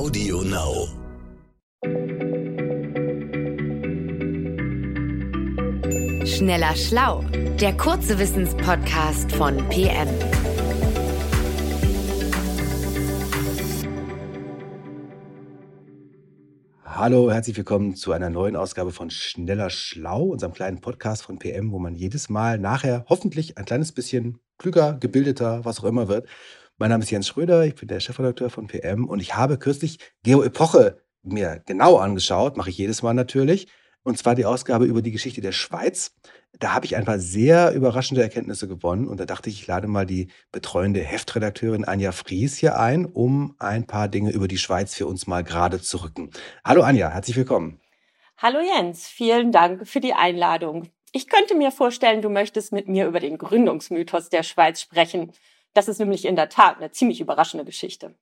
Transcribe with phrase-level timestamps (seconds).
[0.00, 0.88] Audio Now.
[6.24, 7.22] Schneller Schlau,
[7.60, 10.08] der kurze Wissenspodcast von PM.
[16.86, 21.72] Hallo, herzlich willkommen zu einer neuen Ausgabe von Schneller Schlau, unserem kleinen Podcast von PM,
[21.72, 26.26] wo man jedes Mal nachher hoffentlich ein kleines bisschen klüger, gebildeter, was auch immer wird.
[26.80, 29.98] Mein Name ist Jens Schröder, ich bin der Chefredakteur von PM und ich habe kürzlich
[30.22, 33.68] Geo Epoche mir genau angeschaut, mache ich jedes Mal natürlich,
[34.02, 36.16] und zwar die Ausgabe über die Geschichte der Schweiz.
[36.58, 39.88] Da habe ich ein paar sehr überraschende Erkenntnisse gewonnen und da dachte ich, ich lade
[39.88, 44.94] mal die betreuende Heftredakteurin Anja Fries hier ein, um ein paar Dinge über die Schweiz
[44.94, 46.30] für uns mal gerade zu rücken.
[46.64, 47.78] Hallo Anja, herzlich willkommen.
[48.38, 50.88] Hallo Jens, vielen Dank für die Einladung.
[51.12, 55.32] Ich könnte mir vorstellen, du möchtest mit mir über den Gründungsmythos der Schweiz sprechen.
[55.74, 58.14] Das ist nämlich in der Tat eine ziemlich überraschende Geschichte.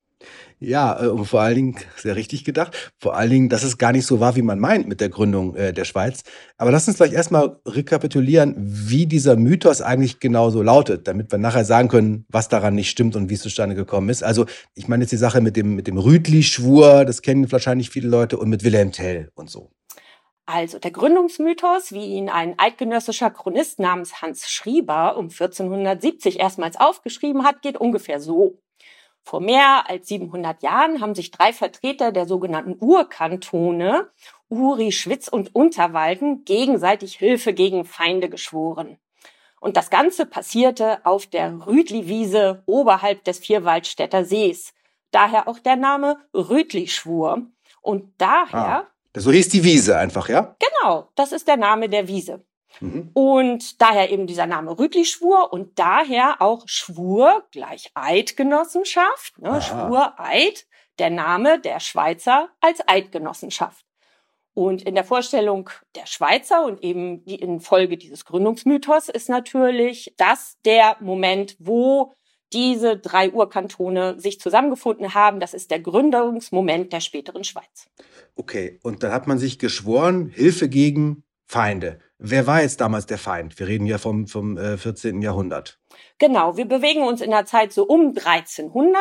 [0.61, 3.93] Ja, äh, und vor allen Dingen, sehr richtig gedacht, vor allen Dingen, dass es gar
[3.93, 6.23] nicht so war, wie man meint mit der Gründung äh, der Schweiz.
[6.56, 11.39] Aber lass uns gleich erstmal rekapitulieren, wie dieser Mythos eigentlich genau so lautet, damit wir
[11.39, 14.25] nachher sagen können, was daran nicht stimmt und wie es zustande gekommen ist.
[14.25, 18.08] Also, ich meine jetzt die Sache mit dem, mit dem Rütli-Schwur, das kennen wahrscheinlich viele
[18.08, 19.70] Leute, und mit Wilhelm Tell und so.
[20.51, 27.45] Also der Gründungsmythos, wie ihn ein eidgenössischer Chronist namens Hans Schrieber um 1470 erstmals aufgeschrieben
[27.45, 28.59] hat, geht ungefähr so.
[29.23, 34.09] Vor mehr als 700 Jahren haben sich drei Vertreter der sogenannten Urkantone,
[34.49, 38.97] Uri, Schwitz und Unterwalden, gegenseitig Hilfe gegen Feinde geschworen.
[39.61, 44.73] Und das Ganze passierte auf der Rütli-Wiese oberhalb des Vierwaldstätter Sees.
[45.11, 47.43] Daher auch der Name Rütli-Schwur.
[47.83, 48.87] Und daher.
[48.87, 48.87] Ah,
[49.20, 50.56] so hieß die Wiese einfach, ja?
[50.58, 52.44] Genau, das ist der Name der Wiese.
[52.80, 53.11] Mhm.
[53.14, 60.66] Und daher eben dieser Name Rütli-Schwur und daher auch Schwur gleich Eidgenossenschaft, ne, Schwur Eid,
[60.98, 63.84] der Name der Schweizer als Eidgenossenschaft.
[64.55, 70.14] Und in der Vorstellung der Schweizer und eben die in Folge dieses Gründungsmythos ist natürlich
[70.17, 72.14] das der Moment, wo
[72.53, 75.41] diese drei Urkantone sich zusammengefunden haben.
[75.41, 77.89] Das ist der Gründungsmoment der späteren Schweiz.
[78.36, 81.98] Okay, und dann hat man sich geschworen, Hilfe gegen Feinde.
[82.19, 83.58] Wer war jetzt damals der Feind?
[83.58, 85.23] Wir reden ja vom, vom äh, 14.
[85.23, 85.79] Jahrhundert.
[86.19, 88.98] Genau, wir bewegen uns in der Zeit so um 1300.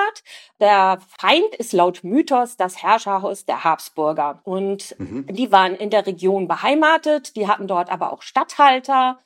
[0.59, 4.41] Der Feind ist laut Mythos das Herrscherhaus der Habsburger.
[4.43, 5.25] Und mhm.
[5.27, 9.19] die waren in der Region beheimatet, die hatten dort aber auch Statthalter.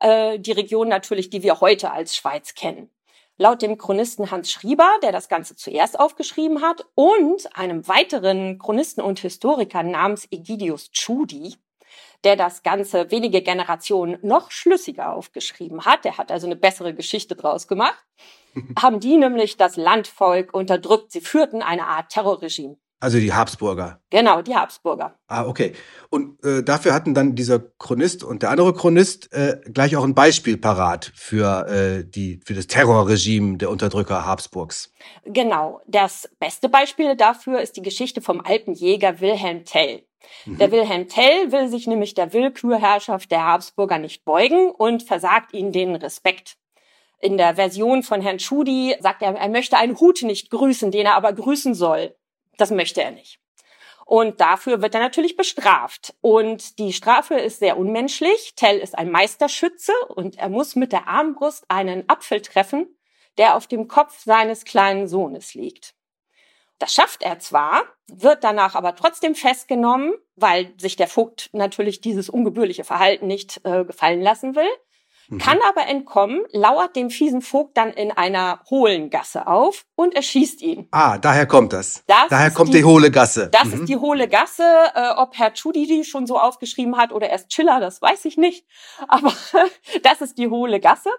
[0.00, 2.90] Äh, die Region natürlich, die wir heute als Schweiz kennen.
[3.40, 9.00] Laut dem Chronisten Hans Schrieber, der das Ganze zuerst aufgeschrieben hat, und einem weiteren Chronisten
[9.00, 11.54] und Historiker namens Egidius Tschudi,
[12.24, 16.04] der das Ganze wenige Generationen noch schlüssiger aufgeschrieben hat.
[16.04, 18.04] Der hat also eine bessere Geschichte draus gemacht.
[18.82, 21.12] haben die nämlich das Landvolk unterdrückt.
[21.12, 22.76] Sie führten eine Art Terrorregime.
[23.00, 24.00] Also die Habsburger.
[24.10, 25.14] Genau, die Habsburger.
[25.28, 25.72] Ah, okay.
[26.10, 30.16] Und äh, dafür hatten dann dieser Chronist und der andere Chronist äh, gleich auch ein
[30.16, 34.92] Beispiel parat für, äh, die, für das Terrorregime der Unterdrücker Habsburgs.
[35.24, 35.80] Genau.
[35.86, 40.02] Das beste Beispiel dafür ist die Geschichte vom Alpenjäger Wilhelm Tell.
[40.44, 40.58] Mhm.
[40.58, 45.70] Der Wilhelm Tell will sich nämlich der Willkürherrschaft der Habsburger nicht beugen und versagt ihnen
[45.70, 46.56] den Respekt.
[47.20, 51.06] In der Version von Herrn Schudi sagt er, er möchte einen Hut nicht grüßen, den
[51.06, 52.14] er aber grüßen soll.
[52.58, 53.40] Das möchte er nicht.
[54.04, 56.14] Und dafür wird er natürlich bestraft.
[56.20, 58.54] Und die Strafe ist sehr unmenschlich.
[58.56, 62.86] Tell ist ein Meisterschütze und er muss mit der Armbrust einen Apfel treffen,
[63.36, 65.94] der auf dem Kopf seines kleinen Sohnes liegt.
[66.78, 72.30] Das schafft er zwar, wird danach aber trotzdem festgenommen, weil sich der Vogt natürlich dieses
[72.30, 74.68] ungebührliche Verhalten nicht äh, gefallen lassen will
[75.28, 75.38] mhm.
[75.38, 80.62] kann aber entkommen, lauert dem fiesen Vogt dann in einer hohlen Gasse auf und erschießt
[80.62, 80.88] ihn.
[80.90, 82.04] Ah, daher kommt das.
[82.06, 83.48] das daher kommt die, die, hohle Gasse.
[83.50, 83.74] Das mhm.
[83.74, 84.64] ist die hohle Gasse.
[84.94, 88.36] Äh, ob Herr Chudi die schon so aufgeschrieben hat oder erst Chiller, das weiß ich
[88.36, 88.66] nicht.
[89.08, 89.32] Aber
[90.02, 91.10] das ist die hohle Gasse.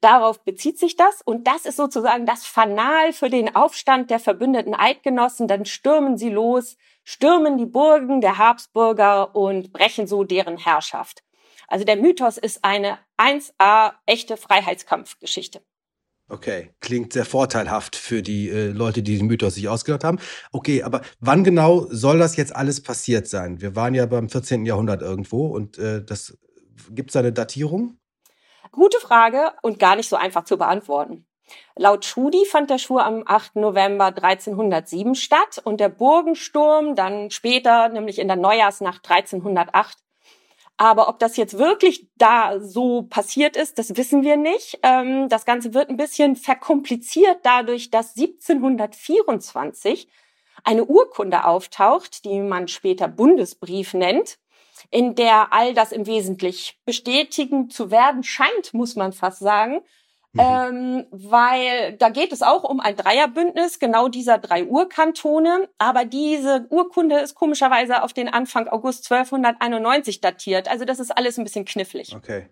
[0.00, 1.22] Darauf bezieht sich das.
[1.24, 5.48] Und das ist sozusagen das Fanal für den Aufstand der verbündeten Eidgenossen.
[5.48, 11.22] Dann stürmen sie los, stürmen die Burgen der Habsburger und brechen so deren Herrschaft.
[11.68, 15.62] Also der Mythos ist eine 1a echte Freiheitskampfgeschichte.
[16.28, 20.18] Okay, klingt sehr vorteilhaft für die äh, Leute, die den Mythos sich ausgedacht haben.
[20.52, 23.60] Okay, aber wann genau soll das jetzt alles passiert sein?
[23.60, 24.64] Wir waren ja beim 14.
[24.64, 26.38] Jahrhundert irgendwo und äh, das
[26.90, 27.98] gibt es eine Datierung?
[28.72, 31.26] Gute Frage und gar nicht so einfach zu beantworten.
[31.76, 33.56] Laut Schudi fand der Schwur am 8.
[33.56, 39.98] November 1307 statt und der Burgensturm dann später, nämlich in der Neujahrsnacht 1308,
[40.76, 44.78] aber ob das jetzt wirklich da so passiert ist, das wissen wir nicht.
[44.82, 50.08] Ähm, das Ganze wird ein bisschen verkompliziert dadurch, dass 1724
[50.64, 54.38] eine Urkunde auftaucht, die man später Bundesbrief nennt,
[54.90, 59.80] in der all das im Wesentlichen bestätigen zu werden scheint, muss man fast sagen.
[60.34, 60.40] Mhm.
[60.40, 65.68] Ähm, weil da geht es auch um ein Dreierbündnis, genau dieser drei Urkantone.
[65.78, 70.68] Aber diese Urkunde ist komischerweise auf den Anfang August 1291 datiert.
[70.68, 72.14] Also das ist alles ein bisschen knifflig.
[72.16, 72.48] Okay.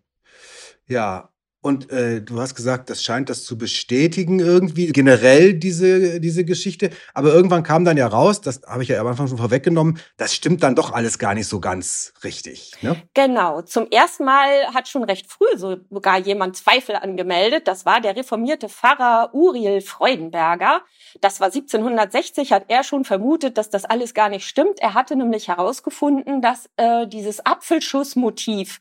[0.87, 1.31] Ja,
[1.62, 6.90] und äh, du hast gesagt, das scheint das zu bestätigen irgendwie, generell diese, diese Geschichte.
[7.14, 10.34] Aber irgendwann kam dann ja raus, das habe ich ja am Anfang schon vorweggenommen, das
[10.34, 12.72] stimmt dann doch alles gar nicht so ganz richtig.
[12.82, 13.00] Ne?
[13.14, 13.62] Genau.
[13.62, 17.68] Zum ersten Mal hat schon recht früh sogar jemand Zweifel angemeldet.
[17.68, 20.82] Das war der reformierte Pfarrer Uriel Freudenberger.
[21.20, 24.80] Das war 1760, hat er schon vermutet, dass das alles gar nicht stimmt.
[24.80, 28.80] Er hatte nämlich herausgefunden, dass äh, dieses Apfelschussmotiv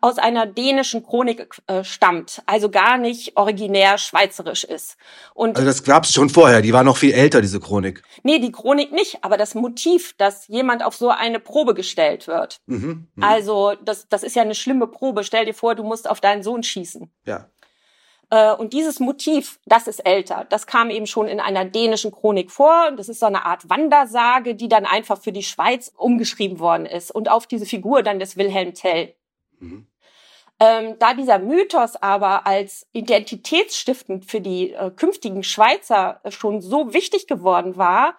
[0.00, 4.96] aus einer dänischen Chronik äh, stammt, also gar nicht originär schweizerisch ist.
[5.34, 8.02] Und also das gab's schon vorher, die war noch viel älter, diese Chronik.
[8.22, 12.60] Nee, die Chronik nicht, aber das Motiv, dass jemand auf so eine Probe gestellt wird.
[12.66, 13.26] Mhm, mh.
[13.26, 15.24] Also das, das ist ja eine schlimme Probe.
[15.24, 17.10] Stell dir vor, du musst auf deinen Sohn schießen.
[17.26, 17.48] Ja.
[18.32, 20.46] Äh, und dieses Motiv, das ist älter.
[20.48, 22.90] Das kam eben schon in einer dänischen Chronik vor.
[22.96, 27.10] Das ist so eine Art Wandersage, die dann einfach für die Schweiz umgeschrieben worden ist
[27.10, 29.14] und auf diese Figur dann des Wilhelm Tell
[29.62, 29.86] Mhm.
[30.60, 36.94] Ähm, da dieser Mythos aber als identitätsstiftend für die äh, künftigen Schweizer äh, schon so
[36.94, 38.14] wichtig geworden war,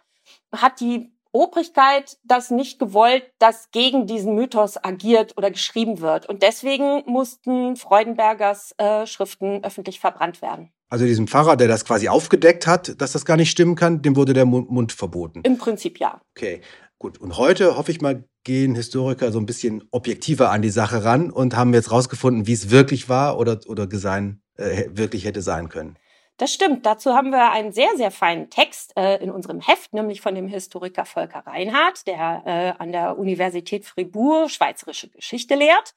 [0.52, 6.28] hat die Obrigkeit das nicht gewollt, dass gegen diesen Mythos agiert oder geschrieben wird.
[6.28, 10.70] Und deswegen mussten Freudenbergers äh, Schriften öffentlich verbrannt werden.
[10.90, 14.16] Also diesem Pfarrer, der das quasi aufgedeckt hat, dass das gar nicht stimmen kann, dem
[14.16, 15.42] wurde der Mund verboten.
[15.44, 16.22] Im Prinzip ja.
[16.36, 16.62] Okay.
[17.04, 21.04] Gut, und heute hoffe ich mal, gehen Historiker so ein bisschen objektiver an die Sache
[21.04, 25.42] ran und haben jetzt rausgefunden, wie es wirklich war oder, oder sein, äh, wirklich hätte
[25.42, 25.98] sein können.
[26.38, 26.86] Das stimmt.
[26.86, 30.48] Dazu haben wir einen sehr, sehr feinen Text äh, in unserem Heft, nämlich von dem
[30.48, 35.96] Historiker Volker Reinhardt, der äh, an der Universität Fribourg schweizerische Geschichte lehrt.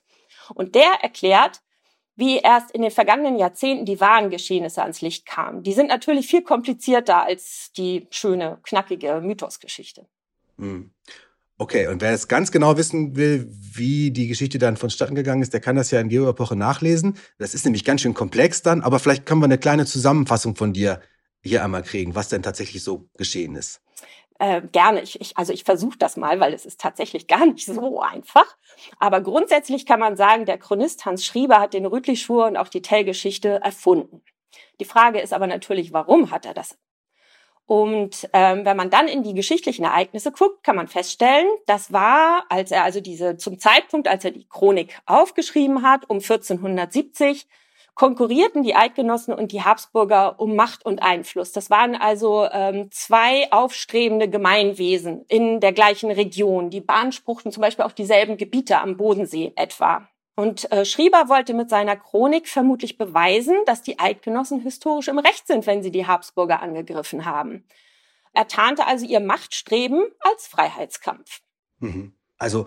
[0.57, 1.61] Und der erklärt,
[2.17, 5.63] wie erst in den vergangenen Jahrzehnten die wahren Geschehnisse ans Licht kamen.
[5.63, 10.09] Die sind natürlich viel komplizierter als die schöne, knackige Mythosgeschichte.
[10.59, 10.91] Hm.
[11.59, 15.55] Okay, und wer jetzt ganz genau wissen will, wie die Geschichte dann vonstatten gegangen ist,
[15.55, 17.17] der kann das ja in Geoepoche nachlesen.
[17.39, 20.75] Das ist nämlich ganz schön komplex dann, aber vielleicht können wir eine kleine Zusammenfassung von
[20.75, 21.01] dir
[21.43, 23.81] hier einmal kriegen, was denn tatsächlich so geschehen ist.
[24.39, 25.01] Äh, gerne.
[25.01, 28.57] Ich, ich, also ich versuche das mal, weil es ist tatsächlich gar nicht so einfach.
[28.99, 32.83] Aber grundsätzlich kann man sagen, der Chronist Hans Schrieber hat den Rüttli-Schwur und auch die
[32.83, 34.23] Tell-Geschichte erfunden.
[34.79, 36.77] Die Frage ist aber natürlich, warum hat er das
[37.67, 42.45] und ähm, wenn man dann in die geschichtlichen Ereignisse guckt, kann man feststellen, das war,
[42.49, 47.49] als er also diese zum Zeitpunkt, als er die Chronik aufgeschrieben hat, um 1470,
[47.97, 51.51] konkurrierten die Eidgenossen und die Habsburger um Macht und Einfluss.
[51.51, 56.71] Das waren also ähm, zwei aufstrebende Gemeinwesen in der gleichen Region.
[56.71, 60.07] Die beanspruchten zum Beispiel auch dieselben Gebiete am Bodensee etwa.
[60.37, 65.47] Und äh, Schrieber wollte mit seiner Chronik vermutlich beweisen, dass die Eidgenossen historisch im Recht
[65.47, 67.65] sind, wenn sie die Habsburger angegriffen haben.
[68.35, 71.41] Er tarnte also ihr Machtstreben als Freiheitskampf.
[71.79, 72.15] Mhm.
[72.37, 72.67] Also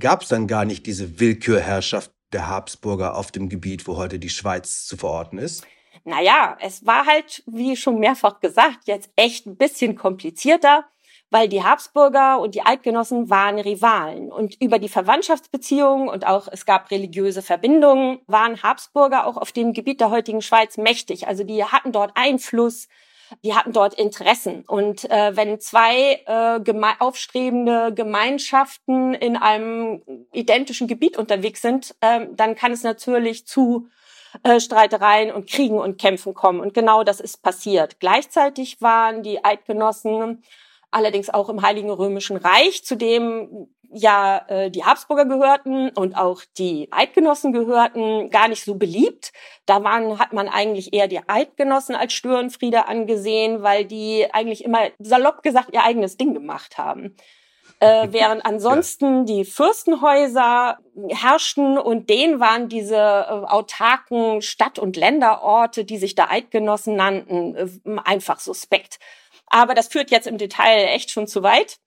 [0.00, 4.28] gab es dann gar nicht diese Willkürherrschaft der Habsburger auf dem Gebiet, wo heute die
[4.28, 5.64] Schweiz zu verorten ist?
[6.02, 10.84] Naja, es war halt, wie schon mehrfach gesagt, jetzt echt ein bisschen komplizierter
[11.34, 14.30] weil die Habsburger und die Eidgenossen waren Rivalen.
[14.30, 19.72] Und über die Verwandtschaftsbeziehungen und auch es gab religiöse Verbindungen, waren Habsburger auch auf dem
[19.72, 21.26] Gebiet der heutigen Schweiz mächtig.
[21.26, 22.86] Also die hatten dort Einfluss,
[23.42, 24.62] die hatten dort Interessen.
[24.64, 32.28] Und äh, wenn zwei äh, geme aufstrebende Gemeinschaften in einem identischen Gebiet unterwegs sind, äh,
[32.30, 33.88] dann kann es natürlich zu
[34.44, 36.60] äh, Streitereien und Kriegen und Kämpfen kommen.
[36.60, 37.98] Und genau das ist passiert.
[37.98, 40.44] Gleichzeitig waren die Eidgenossen
[40.94, 46.42] allerdings auch im Heiligen Römischen Reich, zu dem ja äh, die Habsburger gehörten und auch
[46.58, 49.32] die Eidgenossen gehörten, gar nicht so beliebt.
[49.66, 54.80] Da waren, hat man eigentlich eher die Eidgenossen als Störenfriede angesehen, weil die eigentlich immer
[54.98, 57.16] salopp gesagt ihr eigenes Ding gemacht haben.
[57.78, 65.84] Äh, während ansonsten die Fürstenhäuser herrschten und denen waren diese äh, autarken Stadt- und Länderorte,
[65.84, 67.68] die sich da Eidgenossen nannten, äh,
[68.04, 68.98] einfach suspekt.
[69.54, 71.78] Aber das führt jetzt im Detail echt schon zu weit.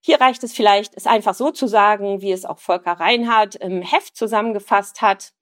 [0.00, 3.80] Hier reicht es vielleicht, es einfach so zu sagen, wie es auch Volker Reinhardt im
[3.80, 5.32] Heft zusammengefasst hat.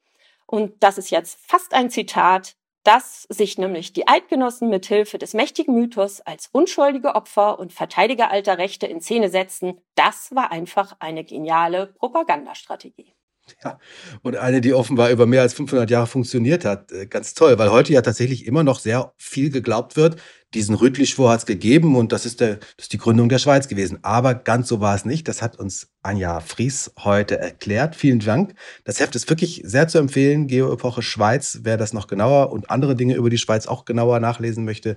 [0.46, 5.34] Und das ist jetzt fast ein Zitat, dass sich nämlich die Eidgenossen mit Hilfe des
[5.34, 9.80] mächtigen Mythos als unschuldige Opfer und Verteidiger alter Rechte in Szene setzten.
[9.96, 13.12] Das war einfach eine geniale Propagandastrategie.
[13.64, 13.78] Ja,
[14.22, 16.90] und eine, die offenbar über mehr als 500 Jahre funktioniert hat.
[16.90, 20.16] Äh, ganz toll, weil heute ja tatsächlich immer noch sehr viel geglaubt wird.
[20.54, 23.68] Diesen Rütli-Schwur hat es gegeben und das ist, der, das ist die Gründung der Schweiz
[23.68, 23.98] gewesen.
[24.02, 25.28] Aber ganz so war es nicht.
[25.28, 27.96] Das hat uns Anja Fries heute erklärt.
[27.96, 28.54] Vielen Dank.
[28.84, 30.48] Das Heft ist wirklich sehr zu empfehlen.
[30.48, 31.60] Geoepoche Schweiz.
[31.62, 34.96] Wer das noch genauer und andere Dinge über die Schweiz auch genauer nachlesen möchte,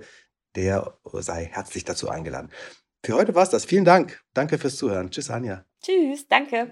[0.55, 2.49] der sei herzlich dazu eingeladen.
[3.05, 3.65] Für heute war es das.
[3.65, 4.23] Vielen Dank.
[4.33, 5.11] Danke fürs Zuhören.
[5.11, 5.63] Tschüss, Anja.
[5.81, 6.71] Tschüss, danke.